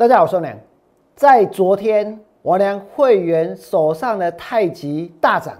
[0.00, 0.58] 大家好，我是梁。
[1.14, 5.54] 在昨天，王良会员手上的太极大涨，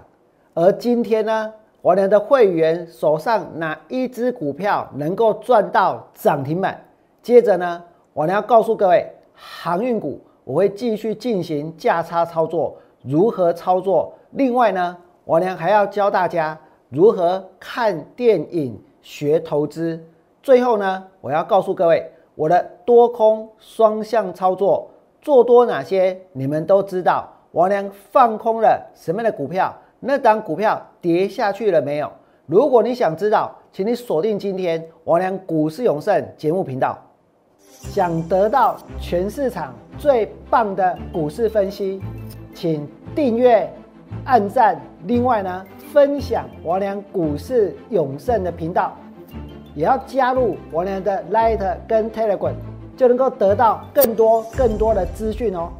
[0.55, 6.83] 而今天呢，王良的会员手上哪一只股票能够赚到涨停板？
[7.21, 7.83] 接着呢，
[8.13, 14.11] 王良要告诉各位，航运股我会继续进行价差操作，如何操作？
[14.31, 16.57] 另外呢，王良还要教大家
[16.89, 20.03] 如何看电影学投资。
[20.41, 22.11] 最后呢，我要告诉各位。
[22.41, 24.89] 我的多空双向操作
[25.21, 26.19] 做多哪些？
[26.31, 27.29] 你们都知道。
[27.51, 29.71] 王良放空了什么样的股票？
[29.99, 32.11] 那档股票跌下去了没有？
[32.47, 36.97] 如果你想知道，请你锁定今天王良股市永胜节目频道。
[37.59, 42.01] 想得到全市场最棒的股市分析，
[42.55, 43.71] 请订阅、
[44.25, 44.81] 按赞。
[45.05, 45.63] 另外呢，
[45.93, 48.97] 分享王良股市永胜的频道。
[49.73, 52.55] 也要加入我俩的 Light 跟 Telegram，
[52.97, 55.71] 就能够得到更多更多的资讯哦。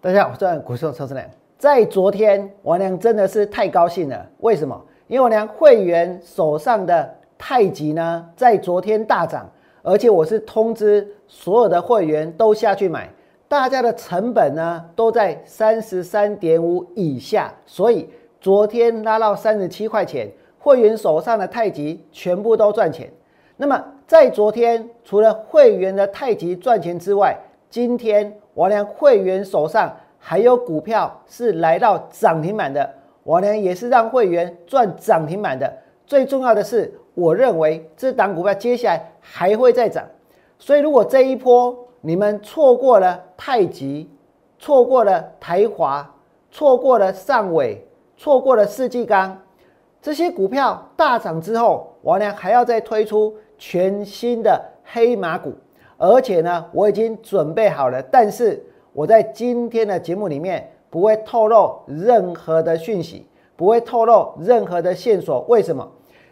[0.00, 1.24] 大家好，我是股市车车良。
[1.56, 4.26] 在昨天，我娘真的是太高兴了。
[4.38, 4.80] 为什么？
[5.06, 9.48] 因为我娘会员手上的太极呢，在昨天大涨，
[9.82, 13.08] 而且我是通知所有的会员都下去买。
[13.48, 18.06] 大家的成本呢都在三十三点五以下，所以
[18.38, 23.10] 昨天拉到三十七块钱，会员手上的太极全部都赚钱。
[23.56, 27.34] 那么在昨天，除了会员的太极赚钱之外，
[27.70, 32.88] 今天我连会员手上还有股票是来到涨停板的，
[33.22, 35.72] 我连也是让会员赚涨停板的。
[36.06, 40.04] 最重要的是，我认为这档股票接下来还会再涨，
[40.58, 41.87] 所以如果这一波。
[42.00, 44.08] 你们错过了太极，
[44.58, 46.14] 错过了台华，
[46.50, 47.84] 错过了上尾，
[48.16, 49.36] 错过了世纪钢，
[50.00, 55.52] 这些股票大涨之后，我呢还要再推出全新的黑马股，
[55.96, 65.40] 而且呢，我已经准备好了，但是我在今天的节目里面不会透露任何的讯息，不会透露任何的线索。
[65.48, 65.86] 为什么？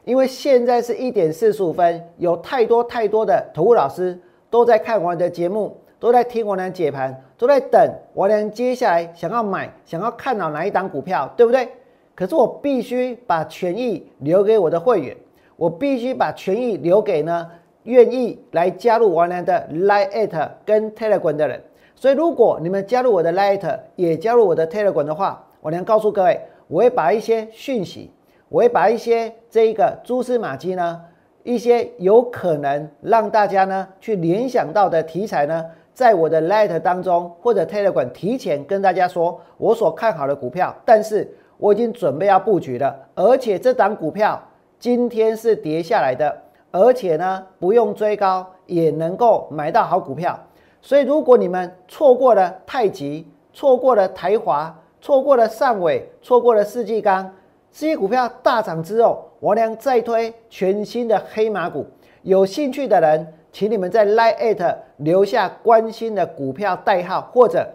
[0.05, 4.19] 因为现在是一点四十五分，有太多太多的投顾老师。
[4.57, 7.79] 都在看我的节目，都在听我的解盘，都在等
[8.15, 11.69] 我俩接下来想要买、想要看到哪一档股票，对不对？
[12.15, 15.15] 可是我必须把权益留给我的会员，
[15.57, 17.47] 我必须把权益留给呢
[17.83, 21.63] 愿意来加入我俩的 Lite 跟 Telegram 的人。
[21.95, 28.11] 所以，如果你们加入我的 Lite，也加入我的 Telegram 的话，我能告诉各位，我会把一些讯息，
[28.49, 31.03] 我会把一些这一个蛛丝马迹呢。
[31.47, 35.65] 一些有可能让大家呢去联想到的题材呢，
[35.95, 44.43] 在我的 Light 当中或者 Telegram 提前跟大家说我所看好的股票，但是我已经准备要布局了，而且这档股票
[44.81, 46.37] 今天是跌下来的，
[46.73, 50.37] 而且呢不用追高也能够买到好股票，
[50.83, 57.33] 所以如果你们错过了太极，错过了台华，错过了汕尾，错过了世纪钢。
[57.71, 61.87] 这些股票大涨之后，我俩再推全新的黑马股。
[62.23, 67.67] 有兴趣的人，请你们在 Line 留下关心的股票代号，或者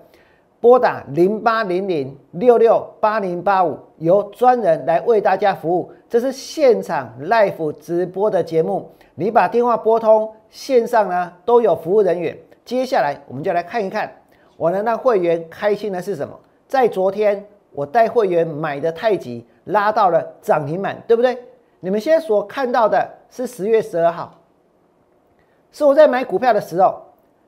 [0.59, 5.91] 拨打零八零零六六八零八五，由专人来为大家服务。
[6.09, 12.38] 这是现场 Live 直播的节目，你把电话拨通，线上呢都有服务人员。
[12.66, 14.11] 接下来我们就来看一看，
[14.57, 16.38] 我能让会员开心的是什么？
[16.67, 19.45] 在昨天，我带会员买的太极。
[19.66, 21.38] 拉到了涨停板，对不对？
[21.81, 24.39] 你们现在所看到的是十月十二号，
[25.71, 27.01] 是我在买股票的时候，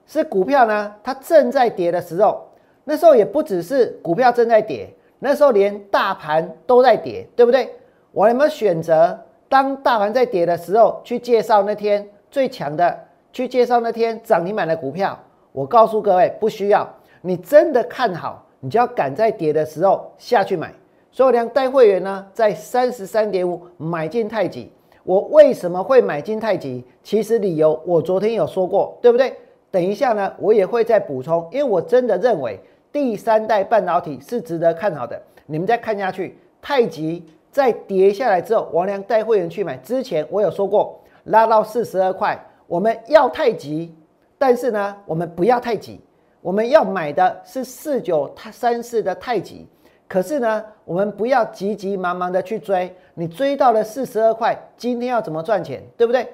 [0.05, 2.49] 是股票呢它正在跌的时候，
[2.83, 7.73] 那时候也不只是股票正在跌，那时候连大盘都在跌，对不对？
[8.11, 9.17] 我有没有选择
[9.47, 12.99] 当大盘在跌的时候去介绍那天最强的，
[13.31, 15.17] 去介绍那天涨停板的股票？
[15.51, 20.73] 我告诉各位，不需要，你真的看好，你就要赶在跌的时候下去买。
[21.13, 24.71] 所以，我带会员呢，在三十三点五买进太极。
[25.03, 26.83] 我为什么会买进太极？
[27.03, 29.31] 其实理由我昨天有说过，对不对？
[29.69, 32.59] 等一下呢，我也会再补充，因为我真的认为
[32.91, 35.21] 第三代半导体是值得看好的。
[35.45, 43.95] 你们再看下去，太极在跌下来之后，王良带会员去买之前，我有说过拉到四十二块，我们要太极，
[44.39, 46.01] 但是呢，我们不要太极，
[46.41, 49.67] 我们要买的是四九三四的太极。
[50.13, 56.27] 可是呢，我们不要急急忙忙的去追，你追到了四十二块，今天要怎么赚钱，对不对？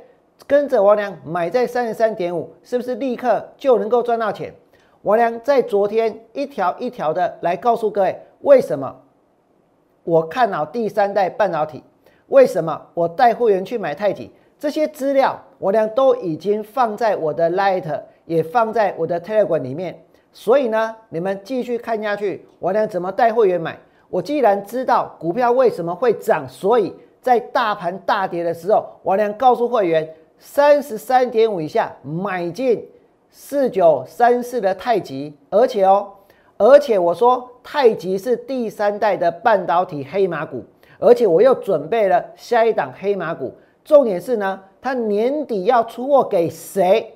[0.46, 4.54] 跟着王良买在三十三点五，是不是立刻就能够赚到钱？
[5.04, 8.94] 王良在昨天一条一条的来告诉各位，为什么
[10.04, 11.82] 我看好第三代半导体，
[12.28, 14.30] 为什么我带会员去买太极？
[14.60, 20.04] 这些资料我俩都已经放在我的 Light，也放在我的 Telegram 里面。
[20.32, 23.78] 所以呢，你们继续看下去，我俩怎么带会员买？
[24.10, 32.88] 我既然知道股票为什么会涨，所以在大盘大跌的时候，我俩告诉会员，三十三点五以下买进
[33.30, 36.08] 四九三四的太极，而且哦，
[36.58, 40.64] 而且我说太极是第三代的半导体黑马股，
[41.00, 43.54] 而且我又准备了下一档黑马股。
[43.84, 47.14] 重点是呢，它年底要出货给谁？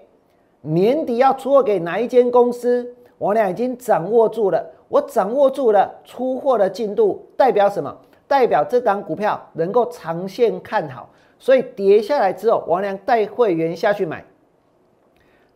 [0.62, 2.96] 年底要出货给哪一间公司？
[3.24, 7.98] 我俩已经掌握住了，我掌握住了出货的进度，代表什么？
[8.28, 11.08] 代表这档股票能够长线看好，
[11.40, 14.26] 所以跌下来之后，王良带会员下去买。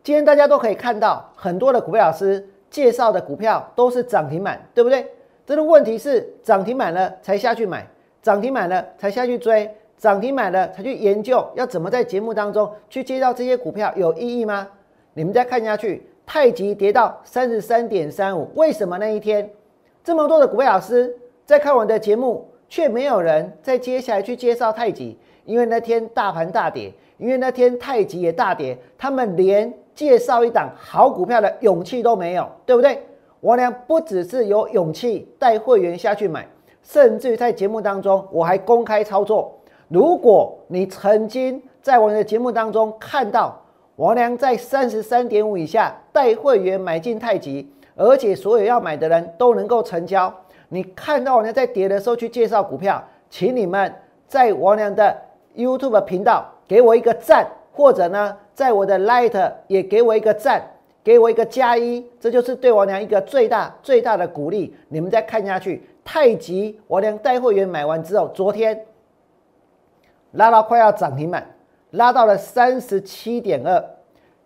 [0.02, 5.06] 今天大家都可以看到，很多的股票老师介绍的股票都是涨停板，对不对？
[5.44, 7.86] 这个问题是涨停板了才下去买，
[8.22, 9.70] 涨停板了才下去追。
[9.98, 14.66] 涨停板了才去研究要怎么在节目当中去介绍这些股票有意义吗？
[15.12, 19.50] 你们再看下去，太极跌到三十三点三五，为什么那一天
[20.04, 21.16] 这么多的股票老师
[21.46, 25.16] 在看我的节目，却没有人在接下来去介绍太极？
[25.46, 33.02] 因为那天大盘大跌，因为那天太极也大跌，他们连介绍一档好股票的勇气都没有，对不对？
[33.40, 36.46] 我俩不只是有勇气带会员下去买，
[36.82, 39.58] 甚至于在节目当中我还公开操作。
[39.88, 43.58] 如果你曾经在我的节目当中看到
[43.98, 50.32] 王良在三十三点五以下带会员买进太极，而且所有要买的人都能够成交，
[50.68, 53.92] 你看到王良在跌的时候去介绍股票，请你们
[54.28, 55.16] 在王良的
[55.56, 60.62] YouTube 频道给我一个赞，或者呢，在我的 Light 也给我一个赞，
[61.02, 64.76] 给我一个加一，这就是对王良一个最大最大的鼓励。
[64.88, 68.84] 你们再看下去，太极王良带会员买完之后，昨天。
[70.32, 71.44] 拉到快要涨停板，
[71.90, 73.84] 拉到了三十七点二。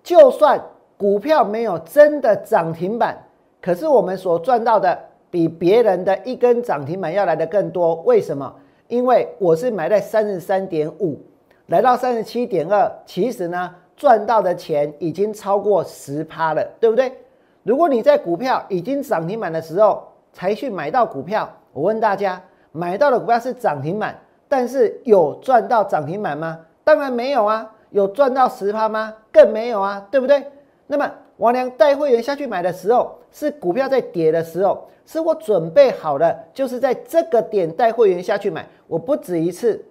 [0.03, 0.61] 就算
[0.97, 3.17] 股票没有真的涨停板，
[3.61, 4.99] 可是我们所赚到的
[5.31, 7.95] 比别人的一根涨停板要来的更多。
[8.03, 8.53] 为什么？
[8.89, 11.19] 因为我是买在三十三点五，
[11.67, 17.13] 来到三十七点二，其实呢赚到的钱已经超过十趴了，对不对？
[17.63, 20.03] 如果你在股票已经涨停板的时候
[20.33, 22.43] 才去买到股票，我问大家，
[22.73, 24.19] 买到的股票是涨停板？
[24.49, 26.59] 但是有赚到涨停板吗？
[26.85, 27.71] 当然没有啊。
[27.91, 29.15] 有赚到十趴吗？
[29.31, 30.43] 更没有啊，对不对？
[30.87, 38.67] 那么王良带会员下去买的时候，是股票在跌的时候，是我准备好了，就是在这个点带会员下去买。
[38.87, 39.85] 我不止一次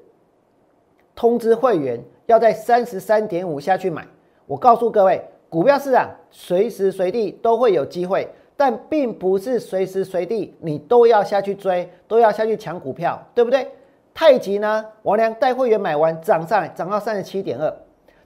[1.14, 4.04] 通知会员要在三十三点五下去买。
[4.48, 8.28] 我告诉各位，股票市场随时随地都会有机会，
[8.58, 13.70] 但并不是随时随地你都要下去追，都要下去抢股票，对不对？
[14.14, 14.86] 太极呢？
[15.04, 17.74] 王良带会员买完涨上来，涨到三十七点二。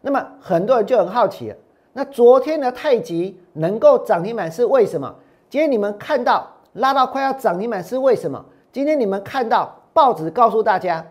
[0.02, 1.56] 那么很多人就很好奇了，
[1.94, 5.16] 那昨天的太极能够涨停板是为什么？
[5.50, 8.44] 今天你们看到拉到快要涨停板是为什么？
[8.72, 11.06] 今天你们看到报纸告诉大家，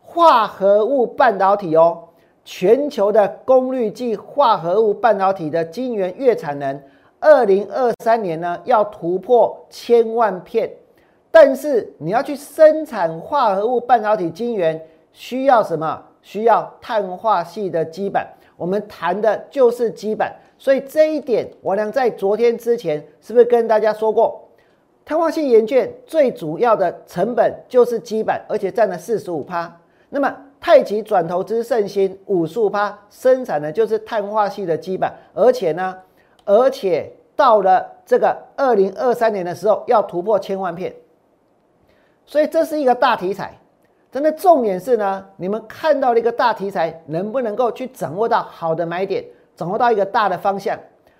[0.00, 2.04] 化合物半导体哦，
[2.44, 6.80] 全球的功率计化合物半导体的晶圆月产能，
[7.18, 10.70] 二零二三年呢要突破千万片。
[11.38, 16.02] 但是你要去生产化合物半导体晶圆，需要什么？
[16.22, 18.26] 需要碳化系的基板。
[18.56, 24.48] 我们谈的就是基板，所以这一点，我俩在昨天之前是不是跟大家说过？
[25.04, 29.70] 碳化系研卷最主要的成本就是基板，而且占了四十五趴。
[30.08, 35.94] 那么太极转投资圣心五十五趴，生产的就是碳化系的基板，而且呢，
[36.46, 40.90] 而且到了这个二零二三年的时候，要突破千万片。
[42.26, 43.56] 所以这是一个大题材，
[44.10, 50.76] 真的重点是呢，你们看到了一个大题材，能不能够去掌握到好的买点，掌握到一个大的方向？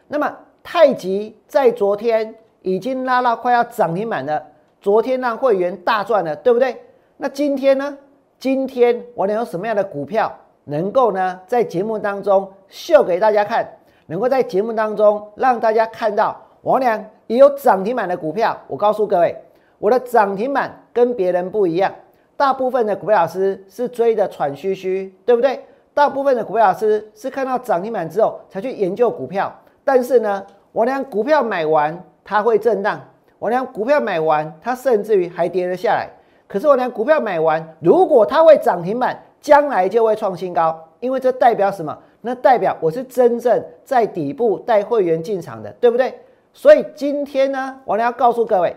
[0.09, 4.43] 那么太极在昨天已经拉到快要涨停板了，
[4.81, 6.77] 昨天让会员大赚了，对不对？
[7.17, 7.97] 那今天呢？
[8.39, 10.31] 今天我能有什么样的股票
[10.65, 13.67] 能够呢，在节目当中秀给大家看，
[14.07, 18.55] 能够在节目当中让大家看到我俩也有涨停板的股票？
[18.67, 19.35] 我告诉各位。
[19.79, 21.93] 我的涨停板跟别人不一样，
[22.37, 25.61] 大部分的股票老师是追的喘吁吁，对不对？
[25.93, 29.51] 大部分的股票老师是看到涨停板之后才去研究股票，
[29.85, 33.01] 但是呢，我连股票买完它会震荡，
[33.39, 36.09] 我连股票买完它甚至于还跌了下来。
[36.49, 41.97] 可是我连股票买完，如果它会涨停板，将来就会创新高，因为这代表什么？
[42.21, 46.13] 那代表我是真正在底部带会员进场的，对不对？
[46.53, 48.77] 所以今天呢，我要告诉各位。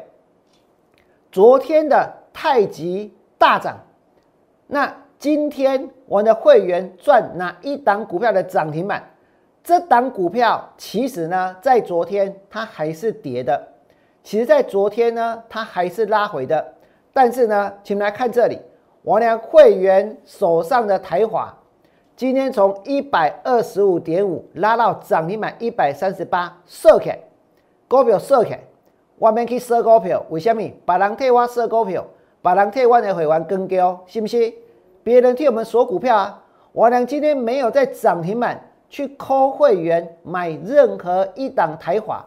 [1.31, 3.77] 昨天的太极大涨，
[4.65, 9.03] 那今天我的会员赚哪一档股票的涨停板？
[9.63, 13.62] 这档股票其实呢，在昨天它还是跌的，
[14.24, 16.74] 其实在昨天呢，它还是拉回的。
[17.13, 18.59] 但是呢，请们来看这里，
[19.03, 21.55] 王良会员手上的台华，
[22.15, 27.19] 今天从一百二十五点五拉到涨停板一百三十八，射开
[27.88, 28.59] 股票射开，
[29.19, 30.61] 我们去设股票，为什么？
[30.85, 32.05] 别人替我设股票，
[32.41, 34.51] 别人替我的会员跟交，是不是？
[35.03, 38.59] 别人替我们锁股票啊，我俩今天没有在涨停板
[38.89, 42.25] 去抠会员买任何一档台华。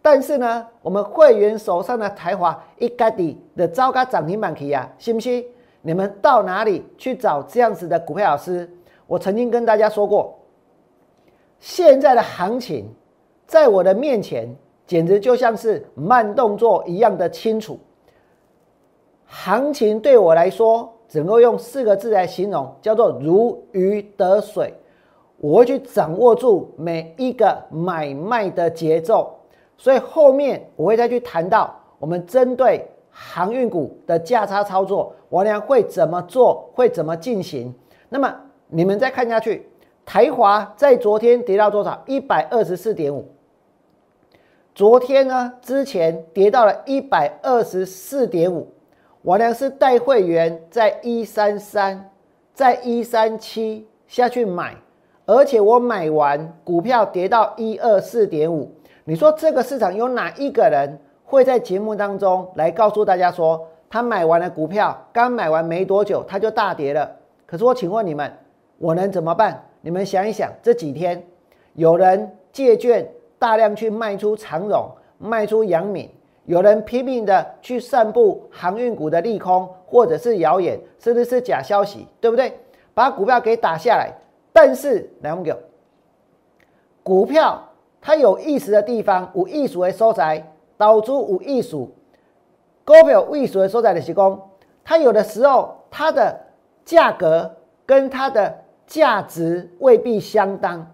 [0.00, 5.44] 但是呢，我们会员手上的台华一家底的糟糕涨停板去呀，信不信？
[5.80, 8.68] 你们到哪里去找这样子的股票老师？
[9.06, 10.36] 我曾经跟大家说过，
[11.60, 12.88] 现在的行情
[13.46, 14.48] 在我的面前
[14.86, 17.78] 简直就像是慢动作一样的清楚。
[19.26, 24.74] 行情对我来说，只能用四个字来形容，叫做如鱼得水。
[25.38, 29.34] 我会去掌握住每一个买卖的节奏。
[29.78, 37.74] 所以后面我会再去谈到我们针对航运股的价差操作，我俩会怎么做，会怎么进行。
[38.08, 38.32] 那么
[38.68, 39.66] 你们再看下去，
[40.04, 42.00] 台华在昨天跌到多少？
[42.06, 43.26] 一百二十四点五。
[44.74, 48.66] 昨天呢，之前跌到了一百二十四点五，
[49.20, 52.10] 我呢是带会员在一三三，
[52.54, 54.74] 在一三七下去买，
[55.26, 58.70] 而且我买完股票跌到一二四点五。
[59.04, 67.14] 你说这个市场有哪一个人会在节目当中来告诉大家说，他买完了股票，刚买完没多久，他就大跌了？
[67.44, 68.32] 可是我请问你们，
[68.78, 69.62] 我能怎么办？
[69.82, 71.22] 你们想一想，这几天
[71.74, 73.06] 有人借券
[73.42, 76.08] 大量去卖出长荣，卖出阳敏，
[76.44, 82.56] 有人拼命的去散布航运股的利空，或者是谣言，甚至是假消息，对不对？
[82.94, 84.12] 把股票给打下来。
[84.52, 85.56] 但是来，我们
[87.02, 87.60] 股票。
[88.04, 91.76] 它有意思的地方，有意思的所在，导致有意思。
[92.84, 94.40] 股票有意思的所在的是讲，
[94.84, 96.40] 它有的时候它的
[96.84, 97.48] 价格
[97.86, 98.56] 跟它的
[98.86, 100.84] 价值未必相当。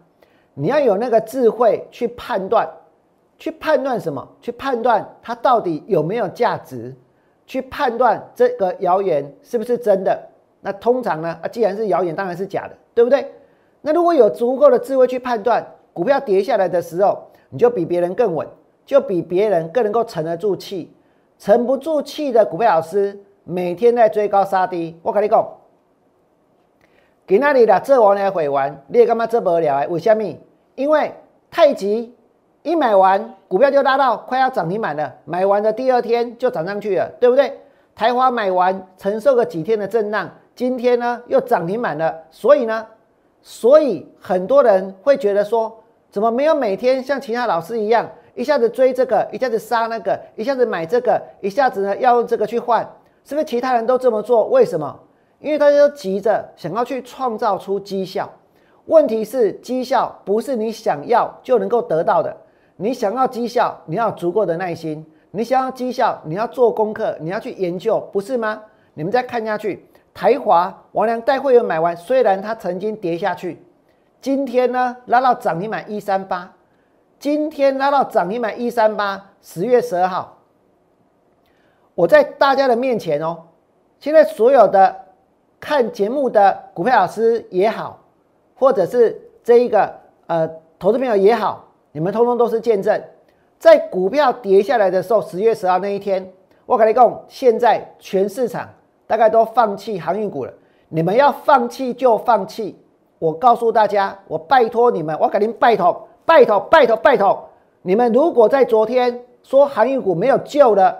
[0.58, 2.68] 你要有那个智慧去判断，
[3.38, 4.26] 去判断什么？
[4.40, 6.92] 去判断它到底有没有价值？
[7.46, 10.20] 去判断这个谣言是不是真的？
[10.60, 11.38] 那通常呢？
[11.42, 13.32] 啊，既然是谣言，当然是假的，对不对？
[13.80, 15.64] 那如果有足够的智慧去判断。
[15.94, 17.18] 股票跌下来的时候，
[17.50, 18.46] 你就比别人更稳，
[18.86, 20.94] 就比别人更能够沉得住气。
[21.40, 24.96] 沉不住气的股票老师，每天在追高杀低。
[25.02, 25.44] 我跟你讲，
[27.26, 29.88] 给那里的这完来回完，你也干嘛这不了？
[29.88, 30.22] 为什么？
[30.78, 31.12] 因为
[31.50, 32.14] 太极
[32.62, 37.52] 一买完股票就拉到快要涨停板了，买完的第二天就涨上去了，对不对？
[37.96, 42.86] 台华买完承受个几天的震荡，今天呢又涨停板了，所以呢，
[43.42, 45.76] 所以很多人会觉得说。
[46.10, 52.82] 怎么没有每天像其他老师一样，一下子追这个，一下子杀那个，一下子买这个，一下子呢要用这个去换？
[53.24, 54.46] 是不是其他人都这么做？
[54.46, 54.98] 为什么？
[55.38, 58.26] 因为大家都急着想要去创造出绩效。
[58.88, 62.34] 问题是绩效不是你想要就能够得到的。
[62.76, 65.04] 你想要绩效，你要足够的耐心。
[65.30, 68.62] 你想要绩效，你要做功课，你要去研究，不是吗？
[68.94, 73.62] 你们再看下去，台华王良带会员买完，虽然它曾经跌下去。
[74.22, 76.50] 今天呢，拉到涨停板一三八。
[77.18, 80.38] 今天拉到涨停板一三八，十月十二号，
[81.94, 83.36] 我在大家的面前哦。
[84.00, 84.96] 现在所有的
[85.60, 88.00] 看节目的股票老师也好，
[88.58, 89.94] 或者是这一个
[90.26, 90.48] 呃
[90.78, 93.00] 投资朋友也好，你们通通都是见证。
[93.58, 96.30] 在股票跌下来的时候，十月十号那一天，
[96.66, 98.68] 我跟你讲，现在全市场
[99.06, 100.52] 大概都放弃航运股了。
[100.88, 102.78] 你们要放弃就放弃。
[103.18, 107.48] 我告诉大家，我拜托你们，我给您拜托，拜托，拜托，拜托！
[107.82, 110.96] 你们如果在昨天说航运股没有救了，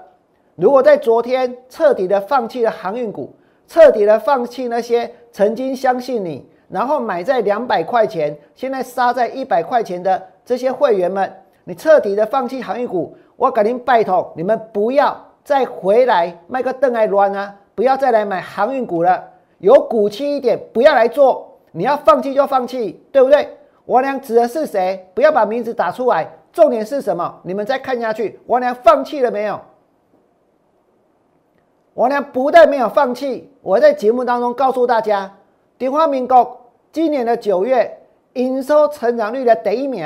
[0.57, 3.33] 如果在昨天彻底的放弃了航运股，
[3.69, 11.33] 彻底的放弃那些曾经相信你，然后买在两百块钱，现在杀在一百块钱的这些会员们，
[11.65, 17.55] 你彻底的放弃航运股，我给您拜托，你们不要再回来卖个凳来乱啊！
[17.75, 19.25] 不要再来买航运股了，
[19.59, 21.59] 有骨气一点，不要来做。
[21.71, 23.57] 你要放弃就放弃，对不对？
[23.85, 25.09] 我俩指的是谁？
[25.15, 26.29] 不要把名字打出来。
[26.53, 27.41] 重点是什么？
[27.43, 29.61] 你们再看下去，我俩放弃了没有？
[31.95, 35.33] 我俩不但没有放弃，我在节目当中告诉大家，
[35.77, 36.58] 电话民国
[36.99, 37.97] 今年的九月
[38.33, 40.05] 营收成长率的第一名，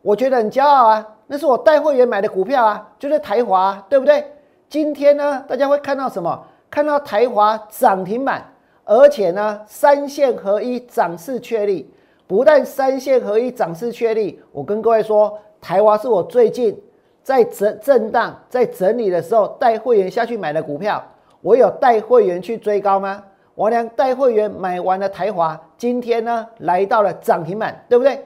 [0.00, 1.06] 我觉得很骄傲啊。
[1.26, 4.24] 那是我带会员买的股票啊，就是台华，对不对？
[4.66, 6.42] 今天呢，大家会看到什么？
[6.70, 8.42] 看到台华涨停板。
[8.86, 11.92] 而且呢，三线合一涨势确立。
[12.26, 16.74] 不但三线合一涨势确立，我跟各位说，台华是我最近
[17.22, 21.04] 在震震荡、在整理的时候带会员下去买的股票。
[21.42, 23.22] 我有带会员去追高吗？
[23.54, 28.24] 我俩带会员买完了台华，今天呢来到了涨停板，对不对？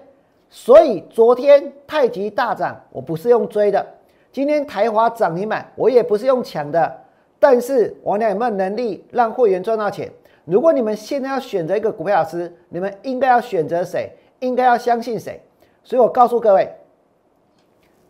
[0.49, 3.85] 所以昨天太极大涨，我不是用追的；
[4.31, 7.01] 今天台华涨停板，我也不是用抢的。
[7.39, 10.11] 但是我俩有没有能力让会员赚到钱？
[10.45, 14.11] 如果你们现在要选择一个股票老师，你们应该要选择谁？
[14.39, 15.43] 应该要相信谁？
[15.83, 16.73] 所以我告诉各位，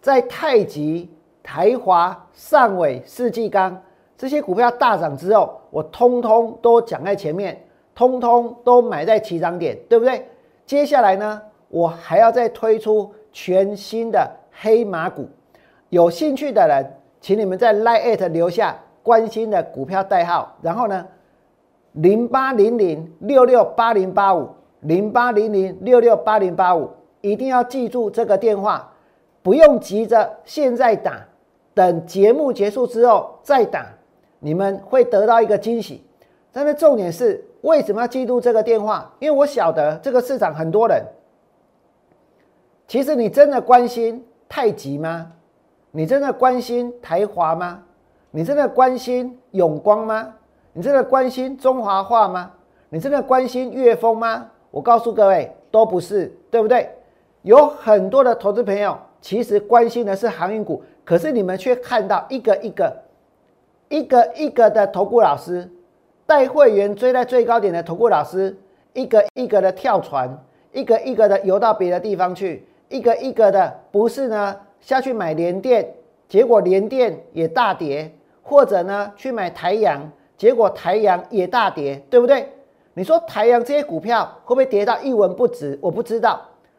[0.01, 1.11] 在太极、
[1.43, 3.83] 台华、上尾、世纪钢
[4.19, 7.63] 这些股票大涨之后，我通通都讲在前面，
[7.95, 10.27] 通通都买在起涨点，对不对？
[10.65, 15.29] 接下来呢，我还要再推出全新的黑马股，
[15.91, 21.07] 有兴趣的人，请你们在 Line 留下关心的股票代号，然后呢？
[21.93, 24.49] 零八零零六六八零八五，
[24.81, 26.89] 零八零零六六八零八五，
[27.21, 28.91] 一定要记住这个电话，
[29.43, 31.23] 不用急着现在打，
[31.75, 33.87] 等节目结束之后再打，
[34.39, 36.03] 你们会得到一个惊喜。
[36.53, 39.13] 但是重点是，为什么要记录这个电话？
[39.19, 41.05] 因为我晓得这个市场很多人，
[42.89, 45.33] 其实你真的关心太极吗？
[45.91, 47.83] 你真的关心台华吗？
[48.31, 50.35] 你真的关心永光吗？
[50.73, 52.51] 你真的关心中华话吗？
[52.89, 54.47] 你真的关心岳峰吗？
[54.71, 56.91] 我告诉各位，都不是，对不对？
[57.43, 62.95] 有很多的投资朋友其实关心的是航运股，可是你们却看到一个一个、
[63.89, 65.71] 一个一个的投顾老师
[66.27, 68.57] 带会员追在最高点的投顾老师，
[68.93, 70.39] 一个一个的跳船，
[70.73, 75.89] 一个一个的游到别的地方去，一个一个的不是呢下去买联电，
[76.29, 78.11] 结果联电也大跌，
[78.43, 80.01] 或者呢去买台阳。
[80.37, 82.47] 结果台阳也大跌，对不对？
[82.93, 85.79] 你说台阳这些股票会不会跌到一文不值？
[85.81, 86.39] 我不知道。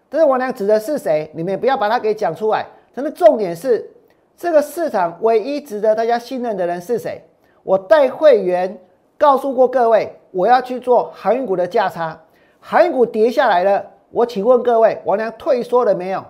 [0.10, 1.28] 但是王良指的是谁？
[1.34, 2.64] 你们也不要把它给讲出来。
[2.94, 3.90] 真的重点是，
[4.38, 7.20] 这个市场唯一值得大家信任的人是谁？
[7.64, 8.80] 我带会员
[9.18, 12.18] 告诉过各位，我要去做航运股的价差。
[12.60, 16.24] 航运股跌下来了，我请问各位，王良退缩了没有？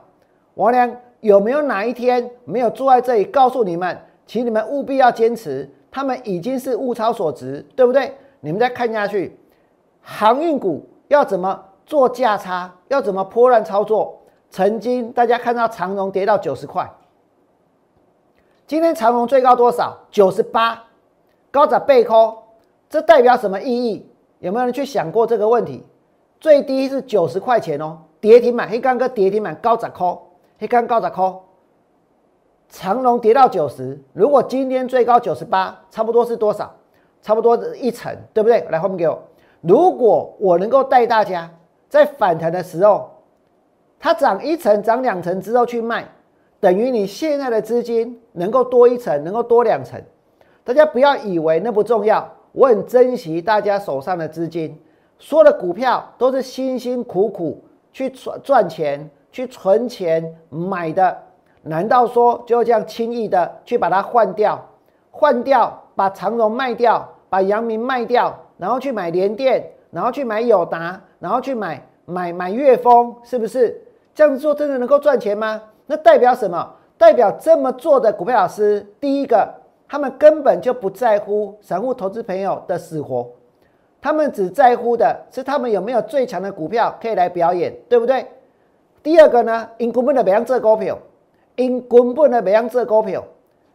[0.54, 0.89] 王良
[1.20, 5.70] 有没有哪一天没有坐在这里告诉你们，请你们务必要坚持？
[5.91, 8.13] 他们已经是物超所值，对不对？
[8.39, 9.38] 你们再看下去，
[10.02, 12.74] 航运股要怎么做价差？
[12.88, 14.17] 要怎么破乱操作？
[14.50, 16.89] 曾经大家看到长荣跌到九十块，
[18.67, 19.97] 今天长荣最高多少？
[20.12, 20.84] 九十八，
[21.49, 22.38] 高涨背空，
[22.89, 24.06] 这代表什么意义？
[24.39, 25.86] 有没有人去想过这个问题？
[26.38, 30.21] 最低是九十块钱哦，跌停板，黑刚哥跌停板高涨空，
[30.60, 31.41] 黑刚高涨空。
[32.67, 36.69] 长隆跌到九十，如果今天最高九十八，差不多是多少？
[37.21, 38.67] 差不多一层，对不对？
[38.69, 39.17] 来后面给我。
[39.62, 41.49] 如果我能够带大家
[41.88, 43.10] 在反弹的时候，
[43.97, 46.06] 它涨一层、涨两层之后去卖，
[46.60, 50.02] 等于你现在的资金能够多一层，能够多两层。
[50.63, 54.78] 大家不要以为那不重要，我很珍惜大家手上的资金。
[55.20, 61.17] 所有的股票都是辛辛苦苦去赚赚钱、去存钱买的。
[61.63, 64.63] 难道说就这样轻易的去把它换掉？
[65.12, 73.82] 换掉，把长荣卖掉，把阳明卖掉，然后去买联电，然后去买友达，然后去买买买岳峰，是不是
[74.13, 75.62] 这样做真的能够赚钱吗？
[75.88, 76.76] 那代表什么？
[77.00, 79.52] 代表这么做的股票老师，第一个，
[79.88, 83.28] 他们根本就不在乎散户投资朋友的死活，
[84.00, 88.26] 他们只在乎的是他们有没有最强的股票可以来表演，对不对？
[89.02, 90.97] 第二个呢，因股本的每样这股票。
[91.56, 93.23] 因根本的每样做股票，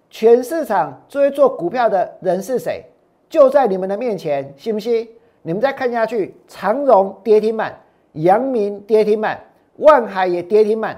[0.08, 2.84] 全市场最会做股票的人是谁？
[3.28, 5.08] 就在你们的面前，信不信？
[5.42, 7.76] 你们再看下去，长荣跌停板，
[8.12, 9.40] 阳明跌停板，
[9.78, 10.96] 万海也跌停板。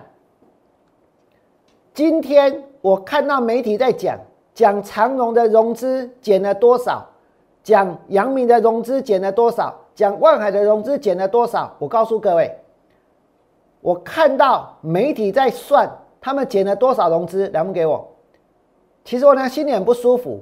[1.95, 4.19] 今天我看到媒体在讲，
[4.53, 7.07] 讲长荣的融资减了多少，
[7.63, 11.73] 讲阳明的融资减了多少，讲万海的融资减了多少。
[11.79, 12.53] 我告诉各位，
[13.81, 15.89] 我看到媒体在算。
[16.21, 17.47] 他们减了多少融资？
[17.49, 18.09] 两分给我。
[19.05, 20.41] 其实我呢心里很不舒服，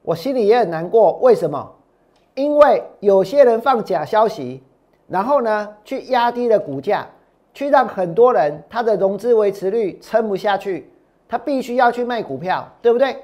[0.00, 1.12] 我心里也很难过。
[1.20, 1.70] 为什么？
[2.34, 4.62] 因为有些人放假消息，
[5.06, 7.06] 然后呢去压低了股价，
[7.58, 10.88] 去让很多人他的融资维持率撑不下去，
[11.28, 13.16] 他必须要去卖股票，对不对？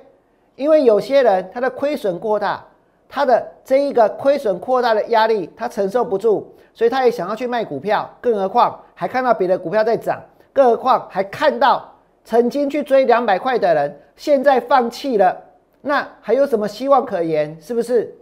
[0.56, 2.66] 因为有些人他的亏损过大，
[3.08, 8.10] 他的这一个亏损扩大的压力他承受不住，所以他也想要去卖股票。
[8.20, 10.20] 更何况还看到别的股票在涨，
[10.52, 11.88] 更何况还看到。
[12.24, 15.40] 曾经去追两百块的人，现在放弃了，
[15.80, 17.56] 那还有什么希望可言？
[17.60, 18.12] 是不是？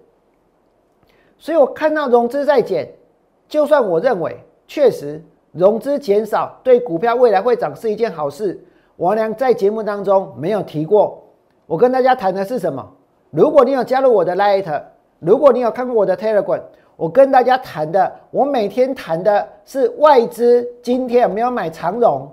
[1.38, 2.86] 所以我看到融资在减，
[3.48, 8.58] 就算我认为确实融资减少对股票未来会涨是一件好事，
[8.96, 11.22] 王良在节目当中没有提过。
[11.66, 12.86] 我跟大家谈的是什么？
[13.30, 14.82] 如果你有加入我的 Light，
[15.18, 16.62] 如果你有看过我的 Telegram，
[16.96, 22.30] 我跟大家谈的，我每天谈的是外资今天有没有买长荣，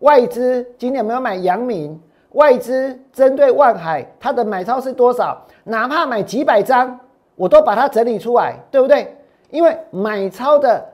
[0.00, 2.00] 外资今天有没有买阳明，
[2.32, 5.42] 外资针对万海它的买超是多少？
[5.64, 6.98] 哪怕买几百张。
[7.34, 9.16] 我都把它整理出来，对不对？
[9.50, 10.84] 因为买超的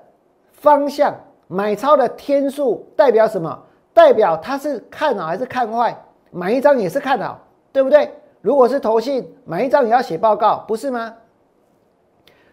[0.53, 1.15] 方向、
[1.55, 3.63] 买超的天数代表什么？
[3.93, 5.97] 代表它是看好还是看坏？
[6.33, 7.39] 买一张也是看好，
[7.71, 8.11] 对不对？
[8.41, 11.15] 如果是投信，买一张也要写报告，不是吗？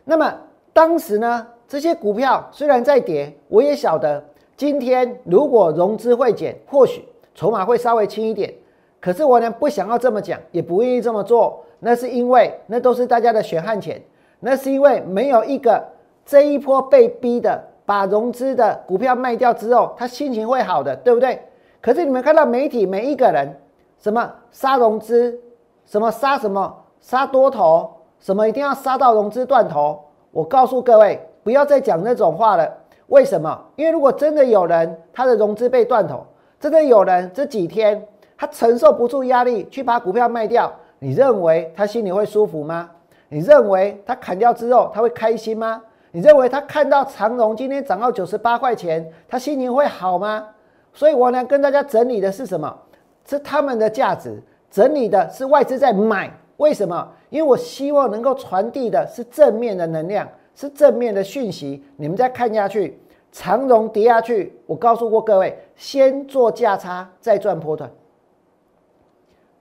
[0.04, 0.32] 那么
[0.72, 4.24] 当时呢，这些股票虽然在跌，我也晓得
[4.56, 8.54] 今天如果融资会减，或许筹码会稍微轻一点。
[9.00, 11.66] 可是我呢，不想要这么讲，也不愿意这么做。
[11.80, 14.00] 那是因为那都是大家的血汗钱，
[14.40, 15.84] 那是因为没有一个
[16.24, 21.42] 这一波被逼的把融资的股票卖掉之后，他心情会好的，对不对？
[21.82, 23.60] 可是你们看到媒体每一个人
[23.98, 25.40] 什么杀融资，
[25.86, 27.90] 什么杀什么杀多头，
[28.20, 30.00] 什么一定要杀到融资断头，
[30.32, 32.72] 我告诉各位，不要再讲那种话了。
[33.08, 33.60] 为什么？
[33.76, 36.26] 因为如果真的有人他的融资被断头，
[36.60, 40.72] 真的有人这几天他承受不住压力去把股票卖掉。
[41.00, 42.90] 你认为他心里会舒服吗？
[43.28, 45.82] 你认为他砍掉之后他会开心吗？
[46.12, 50.46] 你认为他看到长荣今天涨到九十八块钱，他心情会好吗？
[50.94, 52.78] 所以我呢跟大家整理的是什么？
[53.26, 56.32] 是他们的价值，整理的是外资在买。
[56.58, 57.08] 为什么？
[57.30, 61.84] 因为我希望能够传递的是正面的能量，是正面的讯息。
[61.96, 63.00] 你们再看下去，
[63.32, 67.90] 长荣跌下去，我告诉过各位，先做价差，再赚波段，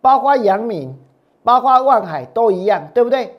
[0.00, 0.98] 包括阳明。
[1.42, 3.34] 包括万海都一样，对不对？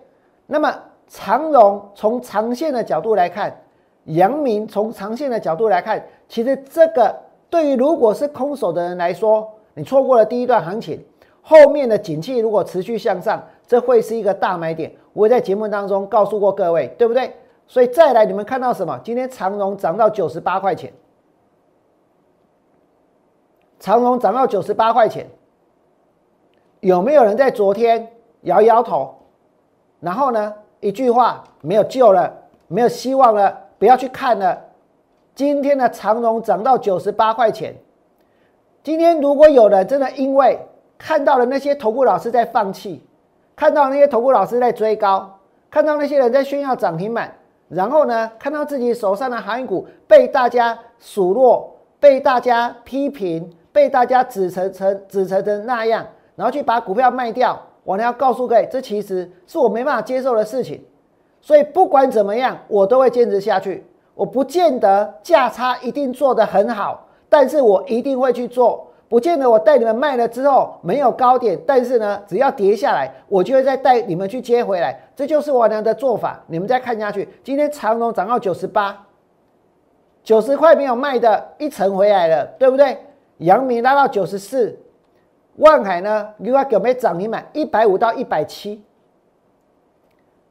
[0.47, 0.75] 那么
[1.11, 3.53] 长荣从长线的角度来看，
[4.05, 7.13] 阳明从长线的角度来看，其实这个
[7.49, 11.03] 对于如果是空手的人来说，你错过了第一段行情，
[11.41, 14.89] 后面的景气如果持续向上，这会是一个大买点。
[15.11, 17.35] 我在节目当中告诉过各位，对不对？
[17.67, 18.97] 所以再来，你们看到什么？
[19.03, 20.93] 今天长荣涨到九十八块钱，
[23.81, 25.27] 长荣涨到九十八块钱。
[26.79, 29.13] 有没有人在昨天摇摇头，
[29.99, 30.53] 然后呢？
[30.81, 32.31] 一句话没有救了，
[32.67, 34.59] 没有希望了，不要去看了。
[35.35, 37.73] 今天的长荣涨到九十八块钱。
[38.83, 40.59] 今天如果有人真的因为
[40.97, 43.05] 看到了那些投顾老师在放弃，
[43.55, 45.39] 看到那些投顾老师在追高，
[45.69, 47.31] 看到那些人在炫耀涨停板，
[47.69, 56.05] 然后呢，看到自己手上的航运股被大家数落，被大家批评，被大家指成成指成成那样。
[56.35, 60.83] 然后去把股票卖掉，我呢要告诉各位，这其实是我没办法接受的事情。
[61.41, 63.83] 所以不管怎么样，我都会坚持下去。
[64.13, 68.87] 我不见得价差一定做得很好，但是我一定会去做。
[69.09, 74.97] 不见得我带你们卖了之后没有高点，但是呢，只要跌下来，我就会再带你们去接回来。
[75.15, 76.39] 这就是我娘的做法。
[76.47, 79.05] 你们再看下去，今天长隆涨到九十八，
[80.23, 82.97] 九十块没有卖的一层回来了，对不对？
[83.39, 84.77] 阳明拉到九十四。
[85.61, 86.27] 万海呢？
[86.37, 87.45] 另外有没涨停板？
[87.53, 88.83] 一百五到一百七，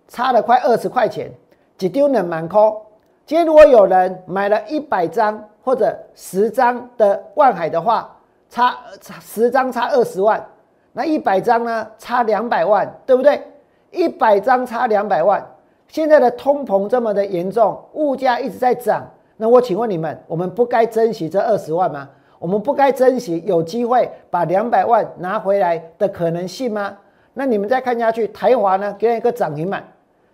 [0.06, 1.28] 差了快二十块钱，
[1.76, 2.80] 只丢冷满空。
[3.26, 8.16] 今天如果有人买了一百张或者十张的万海的话，
[8.48, 10.44] 差差十张差二十万，
[10.92, 11.84] 那一百张呢？
[11.98, 13.42] 差两百万，对不对？
[13.90, 15.44] 一百张差两百万。
[15.88, 19.04] 现在的通膨这么的严重，物价一直在涨，
[19.36, 22.08] 那我请问你们，我们不该珍惜这二十万吗？
[22.40, 26.96] 我们不该珍惜有机会把两百万拿回来的可能性吗？
[27.34, 29.86] 那你们再看下去，台华呢给了一个涨停板，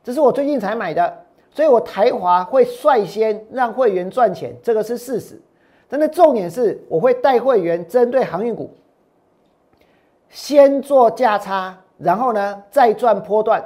[0.05, 1.13] 这是我最近才买的，
[1.51, 5.41] 所以我台华会率先让会员赚钱，这个是事实。
[5.89, 8.71] 但是重点是，我会带会员针对航运股，
[10.31, 13.63] 先做价差，然后呢再赚波段。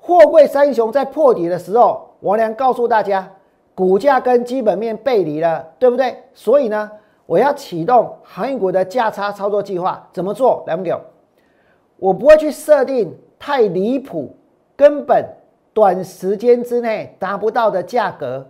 [0.00, 3.30] 货柜三雄在破底的时候，王良告诉大家，
[3.76, 6.16] 股价跟基本面背离了，对不对？
[6.34, 6.90] 所以呢。
[7.30, 10.64] 我要启动航运股的价差操作计划，怎么做？
[10.66, 10.92] 来不给
[11.96, 14.36] 我不会去设定太离谱、
[14.74, 15.24] 根本
[15.72, 18.44] 短时间之内达不到的价格。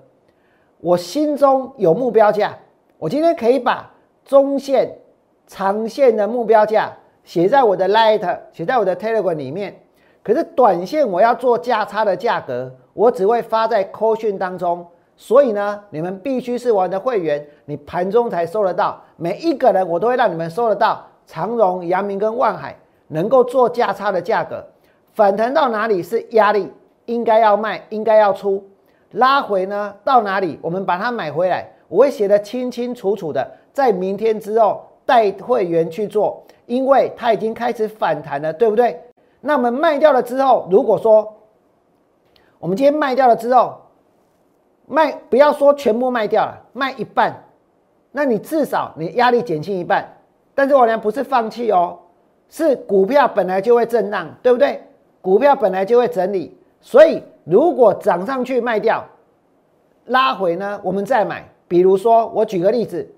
[0.79, 2.57] 我心中有目标价，
[2.97, 3.93] 我今天可以把
[4.25, 4.97] 中线、
[5.47, 6.91] 长线的目标价
[7.23, 9.79] 写在我的 Light、写在我的 Telegram 里面。
[10.23, 14.87] 可是短线我要做价差的价格，我只会发在 Call 讯当中。
[15.21, 18.99] 所以呢，你们必须是我的会员，你盘中才收得到。
[19.19, 21.07] 每一个人我都会让你们收得到。
[21.27, 22.75] 长荣、阳明跟万海
[23.09, 24.65] 能够做价差的价格，
[25.13, 26.73] 反弹到哪里是压力？
[27.05, 28.67] 应该要卖，应该要出，
[29.11, 38.99] 拉回呢到哪里，我们把它买回来，我会写得清清楚楚的，在明天之后带会员去做，因为它已经开始反弹了，对不对？
[39.43, 41.31] 那我们卖掉了之后，如果说
[42.59, 43.77] 我们今天卖掉了之后，
[44.91, 47.45] 卖不要说全部卖掉了，卖一半，
[48.11, 50.17] 那你至少你压力减轻一半。
[50.53, 51.97] 但是我呢不是放弃哦，
[52.49, 54.83] 是股票本来就会震荡，对不对？
[55.23, 59.05] 股票本来就会整理，所以如果涨上去卖掉，
[60.07, 61.49] 拉回呢我们再买。
[61.69, 63.09] 比如说我举个例子，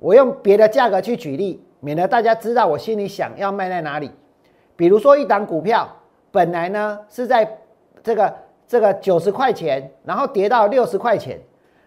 [0.00, 4.10] 我用别的价格去举例，免得大家知道我心里想要卖在哪里。
[4.74, 5.88] 比如说一档股票
[6.32, 7.58] 本来呢是在
[8.02, 8.34] 这个
[8.72, 11.38] 这个九十块钱，然后跌到六十块钱，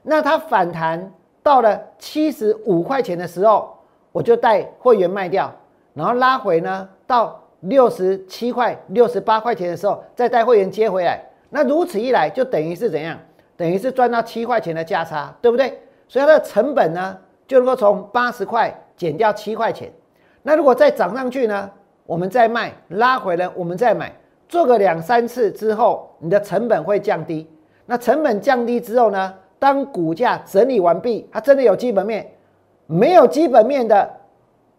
[0.03, 3.75] 那它反弹到了七十五块钱的时候，
[4.11, 5.51] 我就带会员卖掉，
[5.95, 11.19] 然后拉回呢到六十七块、六十八块钱的时候，再带会员接回来。
[11.49, 13.17] 那如此一来，就等于是怎样？
[13.57, 15.81] 等于是赚到七块钱的价差，对不对？
[16.07, 17.17] 所以它的成本呢
[17.47, 19.91] 就能够从八十块减掉七块钱。
[20.43, 21.67] 那如果再涨上去呢？
[22.05, 24.13] 我们再卖，拉回来我们再买，
[24.47, 27.49] 做个两三次之后，你的成本会降低。
[27.85, 29.33] 那成本降低之后呢？
[29.57, 32.29] 当股价整理完毕，它真的有基本面，
[32.85, 34.07] 没有基本面的，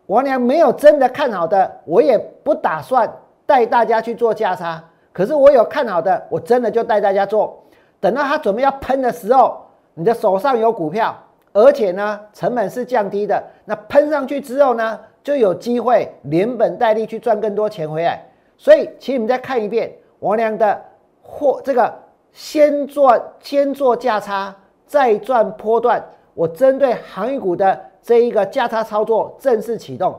[0.07, 3.11] 王良没有真的看好的，我也不打算
[3.47, 4.83] 带大家去做价差。
[5.13, 7.63] 可是我有看好的，我真的就带大家做。
[7.99, 9.57] 等到它准备要喷的时候，
[9.95, 11.17] 你的手上有股票，
[11.53, 14.99] 而且呢成本是降低的，那喷上去之后呢？
[15.25, 18.25] 就有机会连本带利去赚更多钱回来，
[18.57, 20.83] 所以请你们再看一遍王良的
[21.23, 21.93] 或这个
[22.33, 24.55] 先做先做价差，
[24.87, 26.05] 再赚波段。
[26.35, 30.15] 我针对航运股的这一个价差操作正式启动。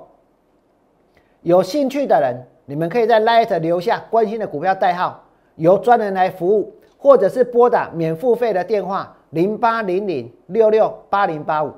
[1.42, 5.24] 有兴趣的人，你们可以在 Light 留下关心的股票代号，
[5.56, 11.72] 由专人来服务，或者是拨打免付费的电话零八零零六六八零八五。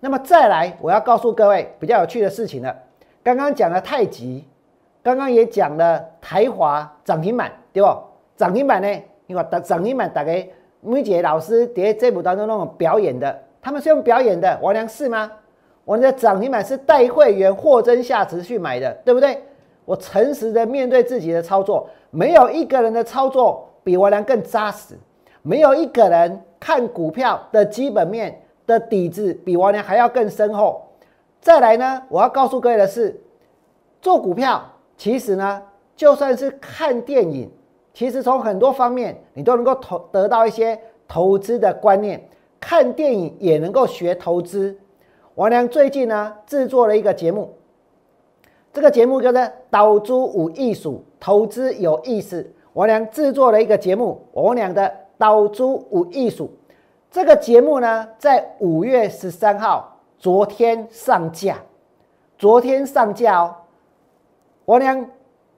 [0.00, 2.76] 那么再来，我要告诉各位比较有趣的事情了。
[3.22, 4.44] 刚刚讲了太极，
[5.06, 7.88] 刚刚也讲了台华涨停板，对不？
[8.36, 8.88] 涨停板呢？
[9.28, 10.44] 你看涨涨停板，大概
[10.80, 14.58] 每节老师在这部当中那种表演的，他们是用表演的。
[14.60, 15.30] 王良是吗？
[15.84, 19.40] 我的涨停板是带会员货真价实去买的，对不对？
[19.84, 24.98] 我诚实的面对自己的操作，没有一个人的操作比王良更扎实，
[25.42, 28.42] 没有一个人看股票的基本面。
[28.66, 30.84] 的底子比王良还要更深厚。
[31.40, 33.20] 再来呢，我要告诉各位的是，
[34.02, 34.60] 做股票
[34.96, 35.62] 其实呢，
[35.94, 37.50] 就算是看电影，
[37.92, 42.28] 其实从很多方面你都能够投得到一些投资的观念。
[42.58, 44.76] 看电影也能够学投资。
[45.34, 47.54] 王良最近呢制作了一个节目，
[48.72, 52.42] 这个节目叫做《岛猪无艺术，投资有意思》。
[52.72, 54.82] 王良制作了一个节目，王良的
[55.16, 56.46] 《岛猪无艺术》。
[57.10, 61.58] 这个节目呢，在五月十三号昨天上架，
[62.36, 63.54] 昨天上架哦。
[64.66, 65.08] 我娘，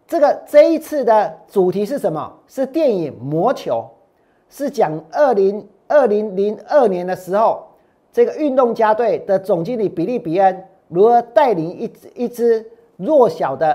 [0.07, 2.31] 这个这一次的主题是什么？
[2.47, 3.83] 是电影《魔球》，
[4.55, 7.65] 是讲二零二零零二年的时候，
[8.13, 13.75] 这个运动家队的总经理比利比恩如何带领一一支弱小的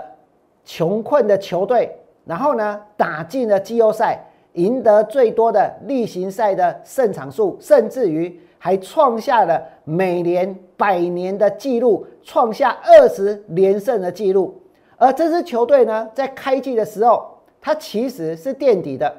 [0.63, 1.89] 穷困的球队，
[2.25, 4.25] 然后呢，打进了季后赛。
[4.53, 14.53] 赢得最多的例行赛的胜场数，甚至于还创下了每年百年的纪录，创下二十连胜的纪录。
[14.97, 19.13] 而这支球队呢，在开季的时候，它其实是垫底的。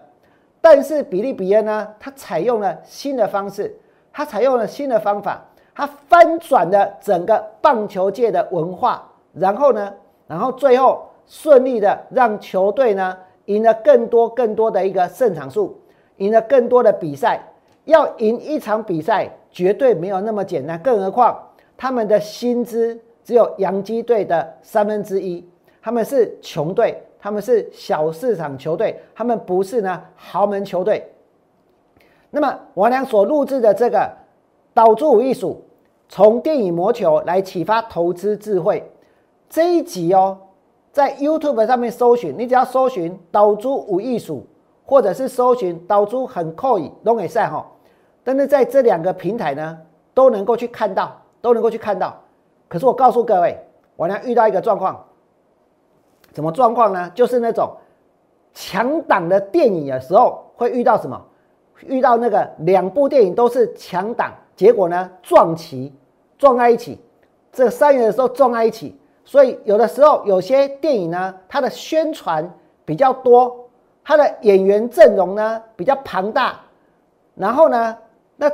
[0.61, 3.77] 但是比利比恩呢，他采用了新的方式，
[4.13, 9.11] 他采用了新的方法，他翻转了整个棒球界的文化。
[9.33, 9.93] 然后呢，
[10.27, 13.17] 然后最后顺利的让球队呢。
[13.47, 15.79] 赢了更多更多的一个胜场数，
[16.17, 17.39] 赢了更多的比赛。
[17.85, 21.39] 要赢一场比赛绝对没有那么简单，更何况
[21.77, 25.47] 他们的薪资只有洋基队的三分之一。
[25.85, 31.13] 他们是穷队，他们是小市场球队，他们不是呢豪门球队。
[32.31, 34.11] 那么王良所录制的这个
[34.73, 35.63] 导助艺术，
[36.09, 38.91] 从电影魔球来启发投资智慧
[39.51, 40.39] 这一集哦。
[40.91, 44.47] 在 YouTube 上面搜寻，你只要搜寻“岛猪无艺术”，
[44.87, 47.71] 或者是搜寻“岛猪很扣以龙给赛哈”，
[48.25, 49.79] 但是在这两个平台呢，
[50.15, 52.19] 都能够去看到，都能够去看到。
[52.69, 53.59] 可是我告诉各位，
[53.97, 55.05] 我呢遇到一个状况，
[56.35, 57.11] 什么状况呢？
[57.15, 57.71] 就是那种
[58.53, 61.21] 强档的电影的时候会遇到什么？
[61.87, 65.93] 遇到那个两部电影都是强档，结果呢撞齐，
[66.39, 67.01] 撞在一起，
[67.53, 68.99] 这三月的时候撞在一起。
[69.25, 72.49] 所以有的时候有些电影呢，它的宣传
[72.85, 73.69] 比较多，
[74.05, 76.61] 它的演员阵容呢比较庞大，
[77.35, 77.97] 然后呢，
[78.37, 78.51] 那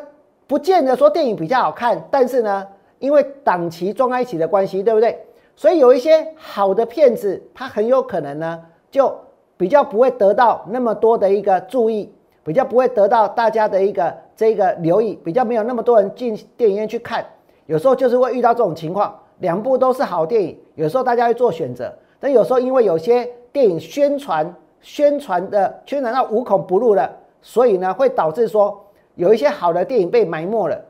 [0.46, 2.66] 不见得说电影比较好看，但是呢，
[2.98, 5.24] 因为档期撞在一起的关系，对不对？
[5.60, 9.14] 所以有一些好的片子，它很有可能呢，就
[9.58, 12.10] 比较不会得到那么多的一个注意，
[12.42, 17.22] 比较不会得到大家的一个这个留意，比较没有那么多人进电影院去看。
[17.66, 27.06] 有时候就是会遇到这种情况，两部都是好电影，有时候大家会做选择，但有时候因为有些电影宣传宣传的宣传到无孔不入了，
[27.42, 28.82] 所以呢会导致说
[29.14, 30.80] 有一些好的电影被埋没了。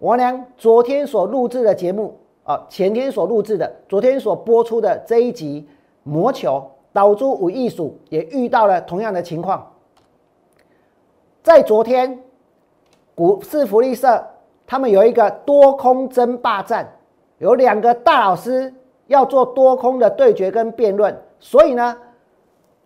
[0.00, 2.12] 我俩昨天所录制的节目。
[2.46, 5.66] 啊，前天所录制的，昨天所播出的这一集
[6.04, 9.72] 《魔球岛珠五艺术》也遇到了同样的情况。
[11.42, 12.22] 在昨天，
[13.16, 14.24] 股市福利社
[14.64, 16.88] 他们有一个多空争霸战，
[17.38, 18.72] 有两个大老师
[19.08, 21.98] 要做多空的对决跟辩论，所以呢，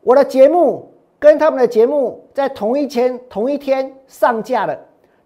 [0.00, 4.74] 我的节目跟他们的节目在同一天同一天上架了，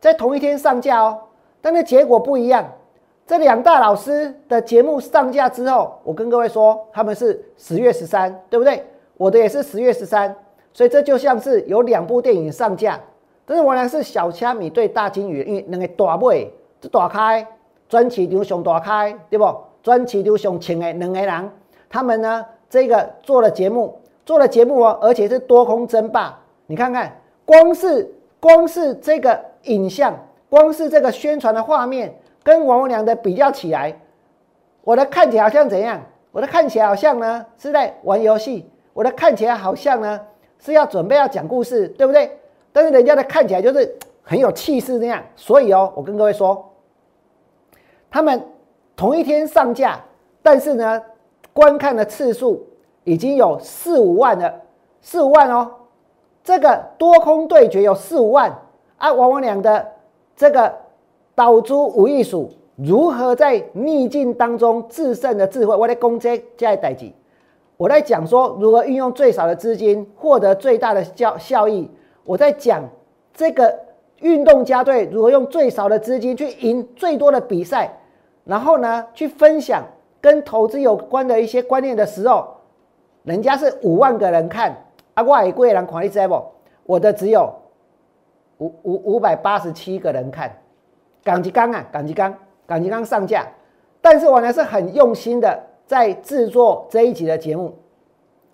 [0.01, 1.20] 在同一天上架哦，
[1.61, 2.68] 但是结果不一样。
[3.27, 8.85] 这两大老师的节目上架之后，我跟各位说，他们是十月十三，对不对？
[9.17, 10.35] 我的也是十月十三，
[10.75, 13.01] 所以这就像是有两部电影上架。
[13.47, 17.47] 但是我俩是小虾米对大金鱼，因为两个大尾就打开，
[17.89, 19.57] 专市场上打开，对不？
[19.83, 21.51] 专市场上请的两个人，
[21.89, 26.39] 他们呢这个做了节目，做了节目哦，而且是多空争霸。
[26.67, 30.15] 你看看，光是光是这个影像，
[30.51, 32.15] 光是这个宣传的画面。
[32.45, 33.99] 跟王文良的比较起来，
[34.83, 36.01] 我的看起来好像怎样？
[36.31, 40.21] 我的看起来好像呢是在玩游戏，我的看起来好像呢
[40.59, 42.39] 是要准备要讲故事，对不对？
[42.73, 45.23] 但是人家的看起来就是很有气势那样。
[45.37, 46.73] 所以哦，我跟各位说，
[48.11, 48.45] 他们
[48.95, 50.01] 同一天上架，
[50.43, 51.01] 但是呢，
[51.53, 52.67] 观看的次数
[53.05, 54.53] 已经有四五万了，
[55.01, 55.71] 四五万哦。
[56.43, 58.53] 这个多空对决有四五万
[58.99, 59.93] 啊，王文良的
[60.37, 60.84] 这个。
[61.35, 67.14] 导出无艺术如何在逆境当中制胜的智慧，我在攻这加代级，
[67.77, 71.88] 我在讲说如何运用最少的资金获得最大的效效益。
[72.25, 72.83] 我在讲
[73.33, 73.79] 这个
[74.20, 77.97] 运动家队如何用最少的资金去赢最多的比赛，
[78.44, 79.85] 然后呢去分享
[80.20, 82.47] 跟投资有关的一些观念的时候，
[83.23, 84.77] 人家是五万个人看，
[85.14, 86.42] 啊，外国人看你知不？
[86.87, 87.53] 我的只有
[88.59, 90.51] 五五五百八十七个人看。
[91.25, 92.33] 港吉刚啊，港吉刚，
[92.67, 93.47] 港吉刚上架，
[94.03, 97.75] 但是我呢是很用心的在制作这一集的节目，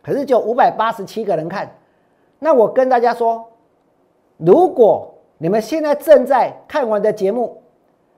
[0.03, 1.77] 可是就五百八十七个人看。
[2.39, 3.45] 那我跟大家说，
[4.37, 7.61] 如果你们现在正在看完的节目，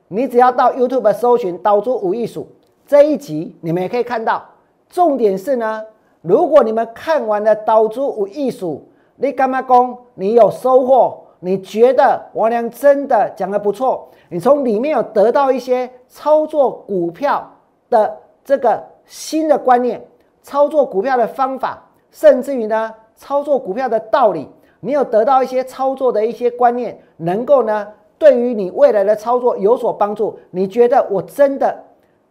[0.08, 2.46] 你只要到 YouTube 搜寻“刀珠无艺术”
[2.86, 4.44] 这一集，你们也可以看到。
[4.90, 5.82] 重点是呢，
[6.20, 8.86] 如果你们看完了“刀珠无艺术”，
[9.16, 11.21] 你干嘛讲你有收获？
[11.44, 14.08] 你觉得王良真的讲的不错？
[14.28, 17.50] 你从里面有得到一些操作股票
[17.90, 20.00] 的这个新的观念，
[20.40, 30.38] 操作股票的方法，甚至于呢，操作股票的道理，你有得到一些操作的一些观念，能够呢，对于你未来的操作有所帮助。
[30.52, 31.76] 你觉得我真的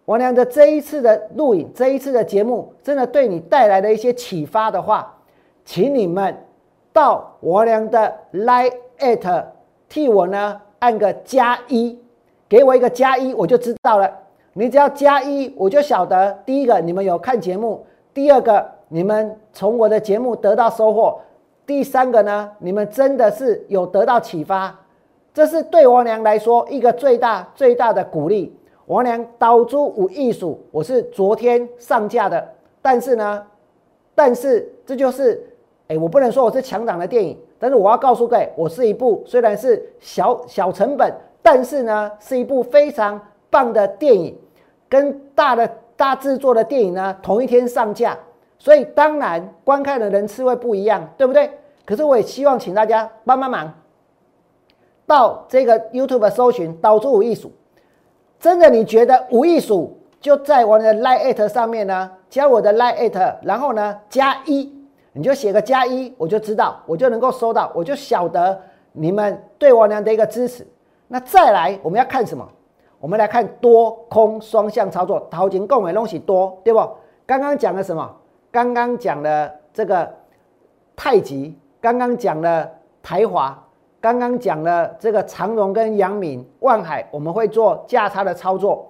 [0.06, 5.18] 王良的这一次的录影，这一次的节目，真的对你带来了一些启发的话，
[5.66, 6.46] 请你们
[6.94, 8.72] 到王良的 Line
[9.02, 9.44] at
[9.90, 10.62] 替我呢。
[10.82, 11.96] 按个加一，
[12.50, 14.12] 给我一个加一，我就知道了。
[14.54, 16.36] 你只要加一，我就晓得。
[16.44, 17.86] 第一个，你们有看节目；
[18.16, 21.22] 第二个，你们从我的节目得到收获；
[21.68, 24.76] 第三个呢，你们真的是有得到启发。
[25.36, 28.58] 这是对王娘来说一个最大最大的鼓励。
[28.88, 33.46] 王娘刀珠无艺术，我是昨天上架的，但是呢，
[34.16, 35.48] 但是这就是，
[35.90, 37.38] 哎，我不能说我是强档的电影。
[37.62, 43.22] 但是我要告诉各位，我是一部虽然是小小成本，但是呢是一部非常
[43.52, 44.36] 棒的电影，
[44.90, 48.18] 跟大的大制作的电影呢同一天上架，
[48.58, 51.52] 所以当然观看的人次会不一样，对不对？
[51.86, 53.72] 可是我也希望请大家帮帮忙，
[55.06, 57.52] 到这个 YouTube 搜寻“导出无艺术”，
[58.42, 64.81] 真的你觉得无艺术就在我的 Line 上面呢，加我的 Line，然后呢加一。
[65.14, 68.60] 你就写个加一，我就知道，我就能够收到，我就晓得
[68.94, 70.66] 你们对我娘的一个支持。
[71.08, 72.48] 那再来，我们要看什么？
[73.00, 76.88] 我们来看多空双向操作，淘金购买东西多，对不？
[77.26, 78.10] 刚刚讲了什么？
[78.52, 80.10] 刚刚讲了这个
[80.96, 82.70] 太极，刚刚讲了
[83.02, 83.62] 台华，
[84.00, 88.90] 刚刚讲了这个长荣跟阳明、万海，我们会做价差的操作。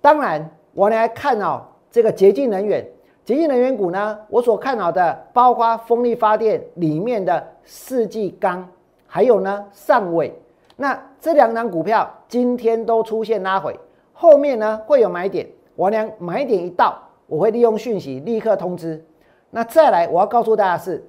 [0.00, 2.86] 当然，我来看哦，这个洁净能源。
[3.26, 8.64] 洁净能源股呢，我所看好的包括风力发电里面的世纪钢，
[9.04, 10.32] 还有呢上尾，
[10.76, 13.76] 那这两档股票今天都出现拉回，
[14.12, 19.04] 后面呢会有买点，我俩买点一到，我会利用讯息立刻通知。
[19.50, 21.04] 那再来，我要告诉大家是，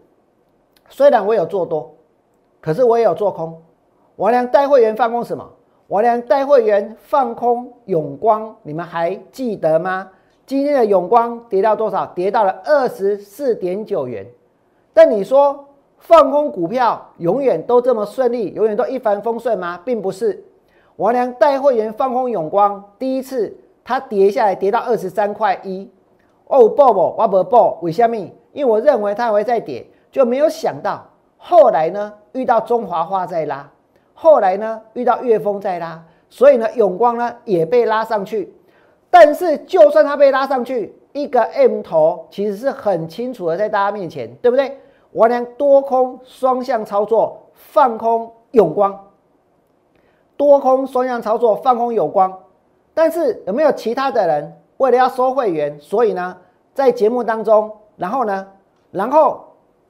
[0.90, 1.94] 虽然我有做多，
[2.60, 3.62] 可是我也有做空。
[4.16, 5.48] 我俩带会员放空什么？
[5.86, 10.10] 我俩带会员放空永光，你们还记得吗？
[10.48, 12.06] 今天的永光跌到多少？
[12.16, 14.26] 跌到了二十四点九元。
[14.94, 15.68] 但你说
[15.98, 19.78] 放空股票永远都这么顺利，永远都一帆风顺吗？
[19.84, 20.42] 并不是。
[20.96, 25.92] 我俩带会员放空永光，第一次它跌下来跌到二十三块一。
[26.46, 28.16] 哦，爆不，我不爆，为什么？
[28.54, 33.70] 因为我认为它会再跌，就没有想到后来呢遇到中华化在拉，
[34.14, 38.54] 后来呢遇到岳峰在拉，所以呢永光呢也被拉上去。
[39.10, 44.80] 但是就算它被拉上去，一个 M 头其实是很清楚的在大家面前，对不对？
[45.12, 49.08] 我俩多空双向操作，放空永光，
[50.36, 52.38] 多空双向操作放空永光。
[52.94, 54.54] 但是有没有其他的人？
[54.78, 56.38] 为了要收会员，所以呢，
[56.74, 58.48] 在节目当中，然后呢，
[58.92, 59.44] 然后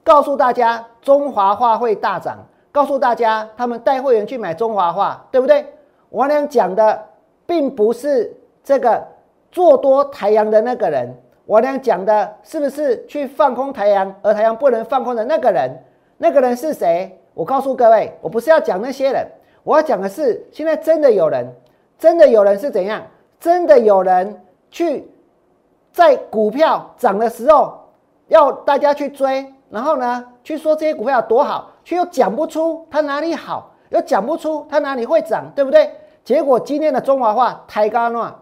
[0.03, 2.37] 告诉大家中华化会大涨，
[2.71, 5.65] 告诉大家他们带会员去买中华化，对不对？
[6.09, 7.03] 我俩讲的
[7.45, 8.33] 并不是
[8.67, 9.01] 这个
[9.49, 11.15] 做多太阳的那个人，
[11.45, 15.71] 我俩讲的是不是去放空太阳，而太阳不能放空的那个人？
[16.17, 17.17] 那个人是谁？
[17.33, 19.25] 我告诉各位，我不是要讲那些人，
[19.63, 21.49] 我要讲的是现在真的有人，
[21.97, 23.01] 真的有人是怎样？
[23.39, 24.37] 真的有人。
[24.69, 25.09] 去
[25.93, 27.73] 在股票涨的时候
[28.27, 35.89] 要大家去追，然后呢去说这些股票多好，却又讲不出它哪里好，又讲不出它哪里会涨，对不对？
[36.25, 38.37] 结果今天的中华话抬高了，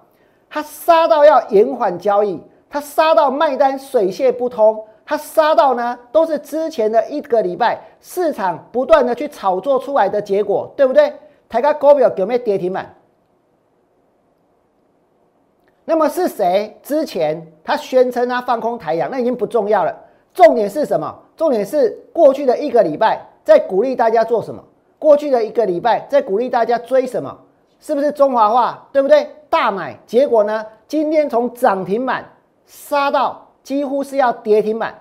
[0.49, 11.13] 它杀到要延缓交易，它杀到卖单水泄不通，它杀到呢都是之前的一个礼拜市场不断的去炒作出来的结果，对不对？
[11.49, 12.93] 抬高股票有没有跌停板？
[15.85, 19.95] 那么是谁之前他宣称他放空台阳，那已经不重要了。
[20.33, 21.15] 重点是什么？
[21.37, 24.63] 重点是过去的一个礼拜在鼓励大家做什么？
[24.97, 27.37] 过去的一个礼拜在鼓励大家追什么？
[27.79, 28.87] 是不是中华化？
[28.91, 29.29] 对不对？
[29.55, 30.65] 大买，结果呢？
[30.85, 32.29] 今天从涨停板
[32.65, 34.93] 杀到几乎是要跌停板。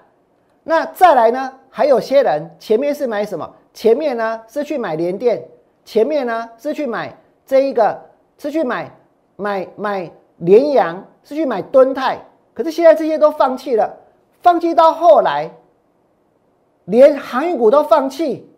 [0.62, 1.52] 那再来呢？
[1.68, 3.52] 还有些人前面是买什么？
[3.72, 5.44] 前面呢是去买联电，
[5.84, 8.00] 前面呢是去买这一个，
[8.38, 8.88] 是去买
[9.34, 10.08] 买买。
[10.36, 12.18] 联阳是去买敦泰，
[12.52, 13.92] 可是现在这些都放弃了，
[14.40, 15.50] 放弃到后来，
[16.84, 18.48] 连航运股都放弃，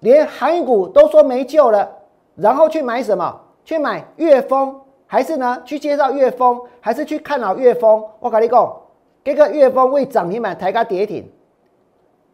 [0.00, 1.90] 连航运股都说没救了，
[2.36, 3.40] 然后去买什么？
[3.64, 4.80] 去买粤丰，
[5.12, 5.60] 还是呢？
[5.66, 8.02] 去介绍粤丰，还是去看好粤丰？
[8.18, 8.80] 我跟你讲，
[9.22, 11.30] 这个粤丰为涨停板抬高跌停，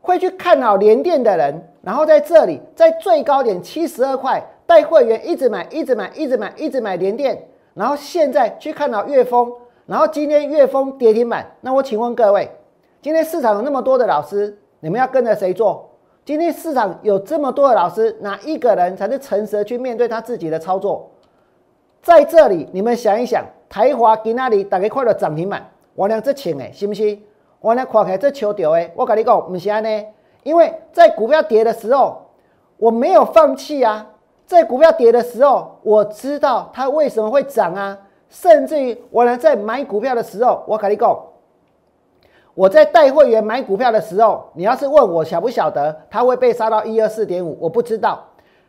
[0.01, 7.49] 会去看好联电的人，然后在这里在最高点七十二块带会员一直买，一直买，一直买，一直买联电。
[7.75, 9.53] 然后现在去看好月峰，
[9.85, 12.49] 然后今天月峰跌停板，那我请问各位，
[13.03, 15.91] 今天市场有那么多的老师，你们要跟着谁做？
[16.25, 21.11] 今天市场有这么多的老师，哪一个人才是诚实去面对他自己的操作？
[22.03, 27.23] 在这里，你们想一想，台华给那里大概快乐涨停板，我俩这钱哎，信不信？
[27.61, 30.05] 我俩看起这球掉哎，我跟你讲，不是安呢，
[30.43, 32.23] 因为在股票跌的时候，
[32.77, 34.07] 我没有放弃啊。
[34.47, 37.99] 在股票跌的时候，我知道它为什么会涨啊！
[38.31, 41.19] 甚至于我俩，在买股票的时候，我跟你讲，
[42.55, 48.25] 我在带会员买股票的时候，你要是问我晓不晓得它会被杀到一二四点五，我不知道。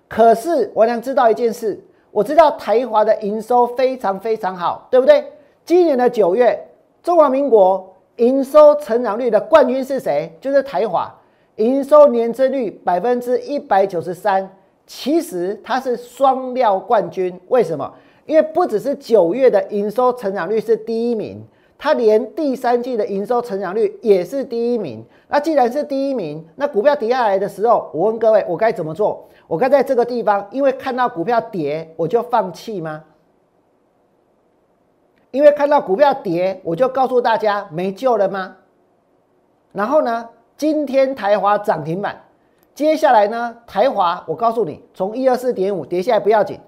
[0.09, 5.25] 可是我能知道一件事，我知道台华的营收非常非常好，对不对？
[5.63, 6.59] 今年的九月，
[7.03, 10.31] 中华民国营收成长率的冠军是谁？
[10.41, 11.13] 就是台华，
[11.57, 14.49] 营收年增率百分之一百九十三。
[14.87, 17.93] 其实它是双料冠军，为什么？
[18.25, 21.43] 因为不只是九月的营收成长率是第一名，
[21.79, 25.03] 它连第三季的营收成长率也是第一名。
[25.29, 29.25] 那既然是第一名，那股票跌下来的时候，我问各位，我该怎么做？
[29.47, 33.05] 我该在这个地方，因为看到股票跌，我就放弃吗？
[35.31, 38.57] 因为看到股票跌，我就告诉大家没救了吗？
[39.71, 40.27] 然后呢，
[40.57, 42.21] 今天台华涨停板。
[42.75, 46.59] 接下来呢，台华，我告诉你，从一二四点五跌下来不要紧，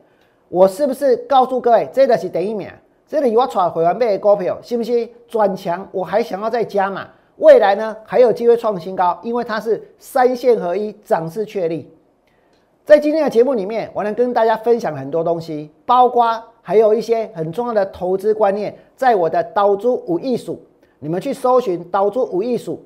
[0.47, 2.69] 我是不是告诉各位，这个是第一名，
[3.11, 5.11] 这里我传回完买股票，信不信？
[5.27, 7.05] 转强，我还想要再加码，
[7.39, 11.93] 未来呢还有机会创新高，因为它是三线合一，涨势确立。
[12.85, 20.63] 在今天的节目里面，我能跟大家分享很多东西，包括还有一些很重要的投资观念，在我的刀珠五艺术
[20.99, 22.81] 你们去搜寻“岛主无艺术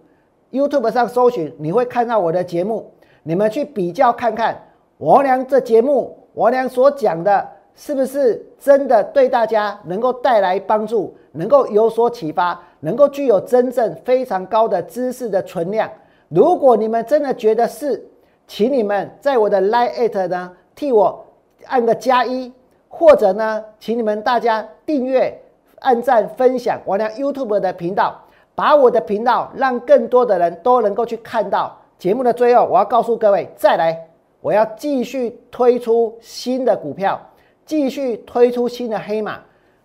[0.51, 2.91] ”，YouTube 上搜寻，你会看到我的节目。
[3.21, 4.59] 你们去比较看看，
[4.97, 15.89] 王良这节目，王良所讲的是不是真的对大家能够带来帮助，能够有所启发，能够具有真正非常高的知识的存量？
[16.29, 18.03] 如果你们真的觉得是，
[18.47, 21.25] 请你们在我的 Line 呢替我
[21.65, 22.51] 按个加一，
[22.87, 25.37] 或者呢，请你们大家订阅、
[25.79, 28.19] 按赞、分享我俩 YouTube 的频道，
[28.55, 31.77] 把我的频道让更多的人都能够去看到。
[31.97, 34.07] 节目的最后，我要告诉各位，再来，
[34.41, 37.19] 我要继续推出新的股票，
[37.65, 39.39] 继续推出新的黑马。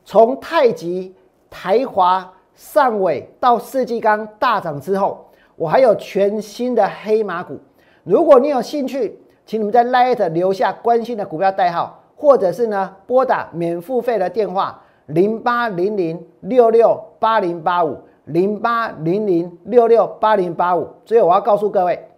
[0.05, 1.15] 从太极、
[1.49, 5.27] 台华、上尾到世纪钢大涨之后，
[5.57, 7.59] 我还有全新的黑马股。
[8.05, 17.97] 如果你有兴趣，请你们在 Light 留下关心的股票代号，或者是呢拨打免付费的电话零八零零六六八零八五。
[18.27, 22.09] 零八零零六六八零八五，最后我要告诉各位，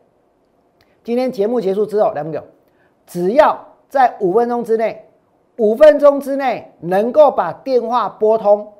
[1.03, 2.43] 今天节目结束之后，来朋友，
[3.07, 3.59] 只要
[3.89, 5.09] 在五分钟之内，
[5.63, 8.73] 五分钟之内能够把电话拨通，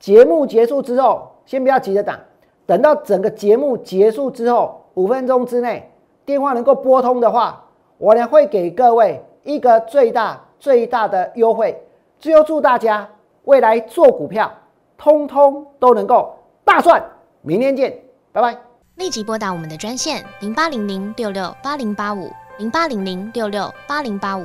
[0.00, 2.18] 节目结束之后，先不要急着打，
[2.66, 5.88] 等到整个节目结束之后，五分钟之内
[6.24, 7.62] 电话能够拨通的话，
[7.98, 11.80] 我呢会给各位一个最大最大的优惠。
[12.18, 13.08] 最后祝大家
[13.44, 14.50] 未来做股票，
[14.98, 16.34] 通通都能够。
[16.64, 17.00] 大赚，
[17.42, 17.96] 明天见，
[18.32, 18.58] 拜拜。
[18.96, 24.44] 立即拨打我们的专线零八零零六六八零八五零八零零六六八零八五